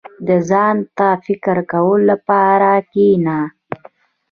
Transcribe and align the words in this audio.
•د 0.27 0.29
ځان 0.49 0.75
ته 0.97 1.07
فکر 1.25 1.57
کولو 1.71 2.05
لپاره 2.11 2.71
کښېنه. 2.91 3.39